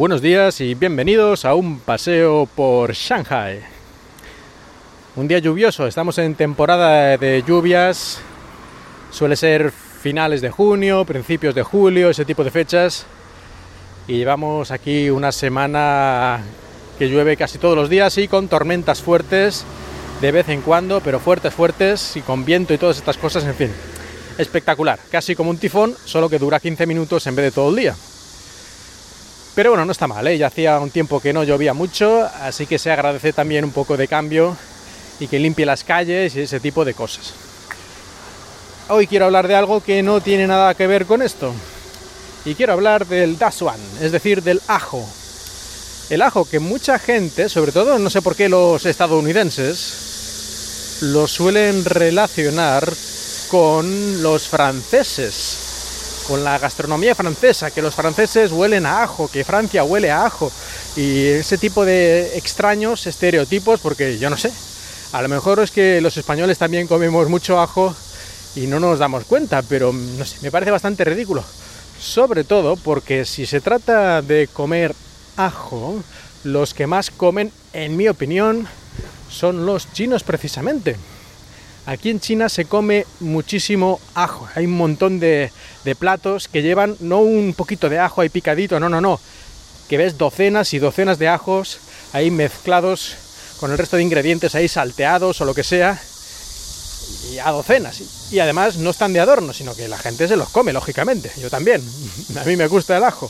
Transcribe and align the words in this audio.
Buenos 0.00 0.22
días 0.22 0.62
y 0.62 0.74
bienvenidos 0.74 1.44
a 1.44 1.54
un 1.54 1.78
paseo 1.78 2.48
por 2.56 2.94
Shanghai. 2.94 3.60
Un 5.14 5.28
día 5.28 5.40
lluvioso, 5.40 5.86
estamos 5.86 6.16
en 6.16 6.36
temporada 6.36 7.18
de 7.18 7.44
lluvias, 7.46 8.18
suele 9.10 9.36
ser 9.36 9.70
finales 9.70 10.40
de 10.40 10.48
junio, 10.48 11.04
principios 11.04 11.54
de 11.54 11.62
julio, 11.62 12.08
ese 12.08 12.24
tipo 12.24 12.42
de 12.42 12.50
fechas. 12.50 13.04
Y 14.08 14.14
llevamos 14.14 14.70
aquí 14.70 15.10
una 15.10 15.32
semana 15.32 16.40
que 16.98 17.10
llueve 17.10 17.36
casi 17.36 17.58
todos 17.58 17.76
los 17.76 17.90
días 17.90 18.16
y 18.16 18.26
con 18.26 18.48
tormentas 18.48 19.02
fuertes 19.02 19.66
de 20.22 20.32
vez 20.32 20.48
en 20.48 20.62
cuando, 20.62 21.02
pero 21.02 21.20
fuertes, 21.20 21.52
fuertes 21.52 22.16
y 22.16 22.22
con 22.22 22.46
viento 22.46 22.72
y 22.72 22.78
todas 22.78 22.96
estas 22.96 23.18
cosas, 23.18 23.44
en 23.44 23.54
fin. 23.54 23.70
Espectacular, 24.38 24.98
casi 25.10 25.34
como 25.36 25.50
un 25.50 25.58
tifón, 25.58 25.94
solo 26.06 26.30
que 26.30 26.38
dura 26.38 26.58
15 26.58 26.86
minutos 26.86 27.26
en 27.26 27.36
vez 27.36 27.44
de 27.44 27.50
todo 27.50 27.68
el 27.68 27.76
día. 27.76 27.94
Pero 29.60 29.72
bueno, 29.72 29.84
no 29.84 29.92
está 29.92 30.06
mal, 30.06 30.26
¿eh? 30.26 30.38
ya 30.38 30.46
hacía 30.46 30.78
un 30.78 30.88
tiempo 30.88 31.20
que 31.20 31.34
no 31.34 31.44
llovía 31.44 31.74
mucho, 31.74 32.26
así 32.40 32.64
que 32.64 32.78
se 32.78 32.90
agradece 32.90 33.34
también 33.34 33.62
un 33.62 33.72
poco 33.72 33.98
de 33.98 34.08
cambio 34.08 34.56
y 35.18 35.26
que 35.26 35.38
limpie 35.38 35.66
las 35.66 35.84
calles 35.84 36.34
y 36.34 36.40
ese 36.40 36.60
tipo 36.60 36.82
de 36.82 36.94
cosas. 36.94 37.34
Hoy 38.88 39.06
quiero 39.06 39.26
hablar 39.26 39.48
de 39.48 39.56
algo 39.56 39.82
que 39.82 40.02
no 40.02 40.22
tiene 40.22 40.46
nada 40.46 40.74
que 40.74 40.86
ver 40.86 41.04
con 41.04 41.20
esto. 41.20 41.52
Y 42.46 42.54
quiero 42.54 42.72
hablar 42.72 43.06
del 43.06 43.36
Dasuan, 43.36 43.78
es 44.00 44.12
decir, 44.12 44.42
del 44.42 44.62
ajo. 44.66 45.06
El 46.08 46.22
ajo 46.22 46.48
que 46.48 46.58
mucha 46.58 46.98
gente, 46.98 47.50
sobre 47.50 47.72
todo 47.72 47.98
no 47.98 48.08
sé 48.08 48.22
por 48.22 48.36
qué 48.36 48.48
los 48.48 48.86
estadounidenses, 48.86 51.00
lo 51.02 51.28
suelen 51.28 51.84
relacionar 51.84 52.90
con 53.50 54.22
los 54.22 54.48
franceses 54.48 55.69
con 56.30 56.44
la 56.44 56.58
gastronomía 56.60 57.16
francesa, 57.16 57.72
que 57.72 57.82
los 57.82 57.96
franceses 57.96 58.52
huelen 58.52 58.86
a 58.86 59.02
ajo, 59.02 59.28
que 59.28 59.42
Francia 59.42 59.82
huele 59.82 60.12
a 60.12 60.26
ajo, 60.26 60.52
y 60.94 61.26
ese 61.26 61.58
tipo 61.58 61.84
de 61.84 62.38
extraños 62.38 63.04
estereotipos, 63.08 63.80
porque 63.80 64.16
yo 64.16 64.30
no 64.30 64.36
sé, 64.36 64.52
a 65.10 65.22
lo 65.22 65.28
mejor 65.28 65.58
es 65.58 65.72
que 65.72 66.00
los 66.00 66.16
españoles 66.16 66.56
también 66.56 66.86
comemos 66.86 67.28
mucho 67.28 67.58
ajo 67.60 67.96
y 68.54 68.68
no 68.68 68.78
nos 68.78 69.00
damos 69.00 69.24
cuenta, 69.24 69.62
pero 69.62 69.92
no 69.92 70.24
sé, 70.24 70.36
me 70.42 70.52
parece 70.52 70.70
bastante 70.70 71.04
ridículo. 71.04 71.42
Sobre 71.98 72.44
todo 72.44 72.76
porque 72.76 73.24
si 73.24 73.44
se 73.44 73.60
trata 73.60 74.22
de 74.22 74.48
comer 74.52 74.94
ajo, 75.36 76.00
los 76.44 76.74
que 76.74 76.86
más 76.86 77.10
comen, 77.10 77.50
en 77.72 77.96
mi 77.96 78.06
opinión, 78.06 78.68
son 79.28 79.66
los 79.66 79.92
chinos 79.92 80.22
precisamente. 80.22 80.96
Aquí 81.90 82.08
en 82.10 82.20
China 82.20 82.48
se 82.48 82.66
come 82.66 83.04
muchísimo 83.18 83.98
ajo. 84.14 84.48
Hay 84.54 84.66
un 84.66 84.76
montón 84.76 85.18
de, 85.18 85.50
platos 85.98 86.46
que 86.46 86.62
llevan 86.62 86.96
no 87.00 87.18
un 87.18 87.52
poquito 87.52 87.88
de 87.88 87.98
ajo 87.98 88.20
ahí 88.20 88.28
picadito, 88.28 88.78
no, 88.78 88.88
no, 88.88 89.00
no. 89.00 89.18
Que 89.88 89.96
ves 89.96 90.16
docenas 90.16 90.72
y 90.72 90.78
docenas 90.78 91.18
de 91.18 91.26
ajos 91.26 91.80
ahí 92.12 92.30
mezclados 92.30 93.16
con 93.58 93.72
el 93.72 93.78
resto 93.78 93.96
de 93.96 94.04
ingredientes 94.04 94.54
ahí 94.54 94.68
salteados 94.68 95.40
o 95.40 95.44
lo 95.44 95.52
que 95.52 95.64
sea. 95.64 96.00
Y 97.32 97.38
a 97.38 97.50
docenas. 97.50 98.00
Y 98.30 98.38
además 98.38 98.76
no 98.76 98.90
están 98.90 99.12
de 99.12 99.18
adorno, 99.18 99.52
sino 99.52 99.74
que 99.74 99.88
la 99.88 99.98
gente 99.98 100.28
se 100.28 100.36
los 100.36 100.48
come, 100.50 100.72
lógicamente. 100.72 101.32
Yo 101.40 101.50
también. 101.50 101.82
A 102.40 102.44
mí 102.44 102.54
me 102.54 102.68
gusta 102.68 102.98
el 102.98 103.02
ajo. 103.02 103.28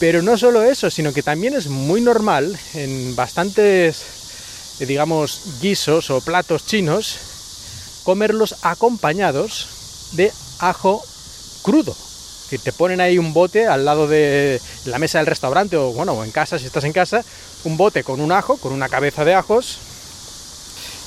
Pero 0.00 0.22
no 0.22 0.36
solo 0.36 0.64
eso, 0.64 0.90
sino 0.90 1.12
que 1.12 1.22
también 1.22 1.54
es 1.54 1.68
muy 1.68 2.00
normal 2.00 2.58
en 2.74 3.14
bastantes 3.14 4.19
digamos, 4.86 5.60
guisos 5.60 6.10
o 6.10 6.20
platos 6.20 6.66
chinos, 6.66 7.16
comerlos 8.04 8.56
acompañados 8.62 10.10
de 10.12 10.32
ajo 10.58 11.02
crudo. 11.62 11.94
Que 12.48 12.58
te 12.58 12.72
ponen 12.72 13.00
ahí 13.00 13.18
un 13.18 13.32
bote 13.32 13.66
al 13.66 13.84
lado 13.84 14.08
de 14.08 14.60
la 14.86 14.98
mesa 14.98 15.18
del 15.18 15.26
restaurante 15.26 15.76
o 15.76 15.92
bueno, 15.92 16.24
en 16.24 16.32
casa 16.32 16.58
si 16.58 16.66
estás 16.66 16.84
en 16.84 16.92
casa, 16.92 17.24
un 17.64 17.76
bote 17.76 18.02
con 18.02 18.20
un 18.20 18.32
ajo, 18.32 18.56
con 18.56 18.72
una 18.72 18.88
cabeza 18.88 19.24
de 19.24 19.34
ajos, 19.34 19.78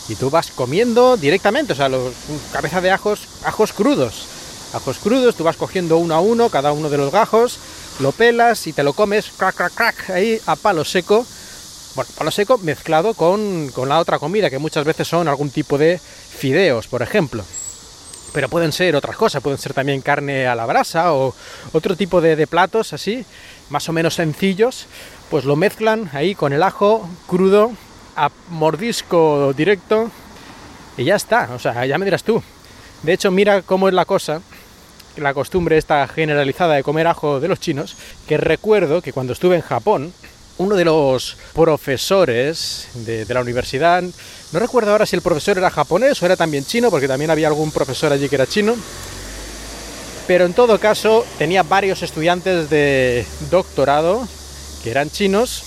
y 0.09 0.15
tú 0.15 0.29
vas 0.29 0.51
comiendo 0.51 1.17
directamente, 1.17 1.73
o 1.73 1.75
sea, 1.75 1.89
los 1.89 2.13
cabeza 2.51 2.81
de 2.81 2.91
ajos, 2.91 3.21
ajos 3.43 3.73
crudos. 3.73 4.25
Ajos 4.73 4.97
crudos, 4.97 5.35
tú 5.35 5.43
vas 5.43 5.55
cogiendo 5.55 5.97
uno 5.97 6.15
a 6.15 6.19
uno 6.19 6.49
cada 6.49 6.71
uno 6.71 6.89
de 6.89 6.97
los 6.97 7.11
gajos, 7.11 7.59
lo 7.99 8.11
pelas 8.11 8.65
y 8.67 8.73
te 8.73 8.83
lo 8.83 8.93
comes 8.93 9.27
crack 9.37 9.55
crack 9.55 9.73
crack 9.73 10.09
ahí 10.09 10.41
a 10.47 10.55
palo 10.55 10.83
seco 10.83 11.25
bueno, 11.95 12.09
palo 12.17 12.31
seco 12.31 12.57
mezclado 12.57 13.13
con, 13.13 13.71
la 13.87 13.99
otra 13.99 14.19
comida, 14.19 14.49
que 14.49 14.59
muchas 14.59 14.85
veces 14.85 15.07
son 15.07 15.27
algún 15.27 15.49
tipo 15.49 15.77
de 15.77 15.99
fideos, 15.99 16.87
por 16.87 17.01
ejemplo. 17.01 17.43
Pero 18.33 18.49
pueden 18.49 18.71
ser 18.71 18.95
otras 18.95 19.15
cosas, 19.15 19.43
pueden 19.43 19.59
ser 19.59 19.73
también 19.73 20.01
carne 20.01 20.47
a 20.47 20.55
la 20.55 20.65
brasa 20.65 21.13
o 21.13 21.35
otro 21.71 21.95
tipo 21.95 22.19
de, 22.19 22.35
de 22.35 22.47
platos 22.47 22.93
así, 22.93 23.25
más 23.69 23.87
o 23.89 23.93
menos 23.93 24.15
sencillos, 24.15 24.87
pues 25.29 25.45
lo 25.45 25.55
mezclan 25.55 26.09
ahí 26.13 26.33
con 26.33 26.51
el 26.51 26.63
ajo 26.63 27.07
crudo, 27.27 27.71
a 28.15 28.31
mordisco 28.49 29.53
directo, 29.53 30.09
y 30.97 31.05
ya 31.05 31.15
está, 31.15 31.49
o 31.53 31.59
sea, 31.59 31.85
ya 31.85 31.97
me 31.97 32.05
dirás 32.05 32.23
tú. 32.23 32.41
De 33.03 33.13
hecho, 33.13 33.31
mira 33.31 33.61
cómo 33.61 33.87
es 33.87 33.93
la 33.93 34.05
cosa, 34.05 34.41
la 35.17 35.33
costumbre 35.33 35.77
esta 35.77 36.07
generalizada 36.07 36.75
de 36.75 36.83
comer 36.83 37.07
ajo 37.07 37.39
de 37.39 37.47
los 37.47 37.59
chinos, 37.59 37.95
que 38.27 38.37
recuerdo 38.37 39.01
que 39.01 39.13
cuando 39.13 39.33
estuve 39.33 39.55
en 39.55 39.61
Japón, 39.61 40.13
uno 40.57 40.75
de 40.75 40.85
los 40.85 41.37
profesores 41.53 42.87
de, 42.93 43.25
la 43.25 43.41
universidad, 43.41 44.03
no 44.51 44.59
recuerdo 44.59 44.91
ahora 44.91 45.05
si 45.05 45.15
el 45.15 45.21
profesor 45.21 45.57
era 45.57 45.69
japonés 45.69 46.21
o 46.21 46.25
era 46.25 46.35
también 46.35 46.65
chino, 46.65 46.91
porque 46.91 47.07
también 47.07 47.31
había 47.31 47.47
algún 47.47 47.71
profesor 47.71 48.11
allí 48.11 48.29
que 48.29 48.35
era 48.35 48.47
chino, 48.47 48.75
pero 50.27 50.45
en 50.45 50.53
todo 50.53 50.79
caso 50.79 51.25
tenía 51.37 51.63
varios 51.63 52.03
estudiantes 52.03 52.69
de 52.69 53.25
doctorado 53.49 54.27
que 54.83 54.91
eran 54.91 55.09
chinos 55.09 55.63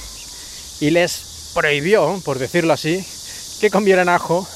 y 0.81 0.91
les 0.91 1.51
prohibió, 1.55 2.21
por 2.25 2.39
decirlo 2.39 2.73
así, 2.73 3.05
que 3.61 3.71
comieran 3.71 4.09
ajo 4.09 4.47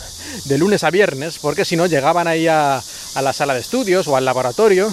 de 0.44 0.58
lunes 0.58 0.84
a 0.84 0.90
viernes, 0.90 1.38
porque 1.38 1.64
si 1.64 1.76
no 1.76 1.86
llegaban 1.86 2.28
ahí 2.28 2.46
a, 2.46 2.80
a 3.14 3.22
la 3.22 3.32
sala 3.32 3.54
de 3.54 3.60
estudios 3.60 4.06
o 4.06 4.16
al 4.16 4.24
laboratorio 4.24 4.92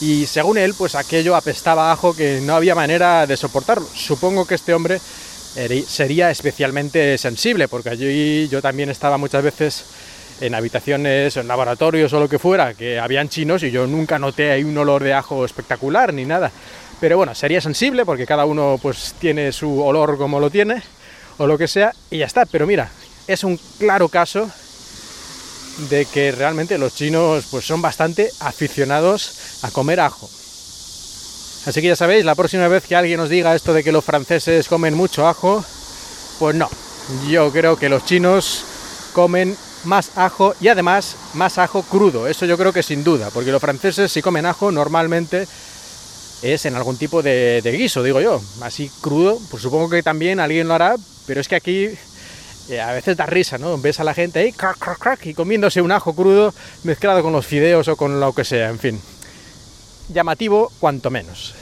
y 0.00 0.26
según 0.26 0.58
él, 0.58 0.74
pues 0.76 0.94
aquello 0.94 1.34
apestaba 1.34 1.92
ajo 1.92 2.14
que 2.14 2.40
no 2.40 2.54
había 2.54 2.74
manera 2.74 3.26
de 3.26 3.36
soportarlo. 3.36 3.86
Supongo 3.94 4.46
que 4.46 4.54
este 4.54 4.74
hombre 4.74 5.00
sería 5.86 6.30
especialmente 6.30 7.18
sensible, 7.18 7.68
porque 7.68 7.90
allí 7.90 8.48
yo 8.48 8.62
también 8.62 8.90
estaba 8.90 9.18
muchas 9.18 9.42
veces 9.42 9.84
en 10.40 10.54
habitaciones, 10.54 11.36
en 11.36 11.48
laboratorios 11.48 12.12
o 12.12 12.20
lo 12.20 12.28
que 12.28 12.38
fuera, 12.38 12.74
que 12.74 12.98
habían 12.98 13.28
chinos 13.28 13.62
y 13.64 13.70
yo 13.70 13.86
nunca 13.86 14.18
noté 14.18 14.52
ahí 14.52 14.62
un 14.62 14.78
olor 14.78 15.02
de 15.02 15.14
ajo 15.14 15.44
espectacular 15.44 16.14
ni 16.14 16.24
nada. 16.24 16.52
Pero 17.00 17.16
bueno, 17.16 17.34
sería 17.34 17.60
sensible 17.60 18.04
porque 18.04 18.26
cada 18.26 18.44
uno 18.44 18.78
pues 18.80 19.14
tiene 19.18 19.52
su 19.52 19.82
olor 19.82 20.16
como 20.16 20.38
lo 20.38 20.50
tiene 20.50 20.82
o 21.38 21.46
lo 21.46 21.58
que 21.58 21.68
sea 21.68 21.92
y 22.10 22.18
ya 22.18 22.26
está. 22.26 22.46
Pero 22.46 22.66
mira, 22.66 22.90
es 23.26 23.42
un 23.42 23.58
claro 23.78 24.08
caso 24.08 24.50
de 25.90 26.04
que 26.06 26.32
realmente 26.32 26.78
los 26.78 26.94
chinos 26.94 27.46
pues 27.50 27.64
son 27.64 27.80
bastante 27.80 28.30
aficionados 28.40 29.62
a 29.62 29.70
comer 29.70 30.00
ajo. 30.00 30.28
Así 31.66 31.80
que 31.80 31.88
ya 31.88 31.96
sabéis, 31.96 32.24
la 32.24 32.34
próxima 32.34 32.66
vez 32.68 32.84
que 32.84 32.96
alguien 32.96 33.20
os 33.20 33.28
diga 33.28 33.54
esto 33.54 33.74
de 33.74 33.84
que 33.84 33.92
los 33.92 34.04
franceses 34.04 34.68
comen 34.68 34.94
mucho 34.94 35.26
ajo, 35.26 35.64
pues 36.38 36.56
no. 36.56 36.68
Yo 37.28 37.52
creo 37.52 37.76
que 37.76 37.88
los 37.88 38.04
chinos 38.04 38.64
comen 39.12 39.56
más 39.84 40.12
ajo 40.16 40.54
y 40.60 40.68
además 40.68 41.16
más 41.34 41.58
ajo 41.58 41.82
crudo. 41.82 42.26
Eso 42.26 42.46
yo 42.46 42.56
creo 42.56 42.72
que 42.72 42.82
sin 42.82 43.04
duda, 43.04 43.30
porque 43.32 43.52
los 43.52 43.60
franceses 43.60 44.10
si 44.10 44.22
comen 44.22 44.46
ajo 44.46 44.72
normalmente 44.72 45.46
es 46.42 46.66
en 46.66 46.76
algún 46.76 46.96
tipo 46.96 47.22
de, 47.22 47.60
de 47.62 47.72
guiso, 47.72 48.02
digo 48.02 48.20
yo. 48.20 48.40
Así 48.62 48.90
crudo, 49.00 49.38
pues 49.50 49.62
supongo 49.62 49.90
que 49.90 50.02
también 50.02 50.40
alguien 50.40 50.68
lo 50.68 50.74
hará, 50.74 50.96
pero 51.26 51.40
es 51.40 51.48
que 51.48 51.56
aquí 51.56 51.90
a 52.76 52.92
veces 52.92 53.16
da 53.16 53.26
risa, 53.26 53.56
¿no? 53.56 53.78
Ves 53.78 54.00
a 54.00 54.04
la 54.04 54.14
gente 54.14 54.40
ahí, 54.40 54.52
crack, 54.52 54.78
crack, 54.78 54.98
crack, 54.98 55.26
y 55.26 55.34
comiéndose 55.34 55.80
un 55.80 55.92
ajo 55.92 56.14
crudo 56.14 56.52
mezclado 56.84 57.22
con 57.22 57.32
los 57.32 57.46
fideos 57.46 57.88
o 57.88 57.96
con 57.96 58.20
lo 58.20 58.34
que 58.34 58.44
sea, 58.44 58.68
en 58.68 58.78
fin. 58.78 59.00
Llamativo, 60.08 60.70
cuanto 60.78 61.10
menos. 61.10 61.54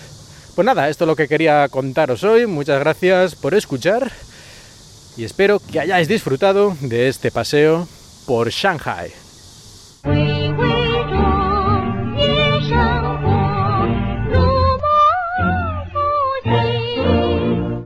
Pues 0.54 0.64
nada, 0.64 0.88
esto 0.88 1.04
es 1.04 1.08
lo 1.08 1.16
que 1.16 1.28
quería 1.28 1.68
contaros 1.68 2.24
hoy. 2.24 2.46
Muchas 2.46 2.80
gracias 2.80 3.34
por 3.34 3.54
escuchar 3.54 4.10
y 5.16 5.24
espero 5.24 5.60
que 5.60 5.80
hayáis 5.80 6.08
disfrutado 6.08 6.76
de 6.80 7.08
este 7.08 7.30
paseo 7.30 7.86
por 8.26 8.50
Shanghai. 8.50 9.25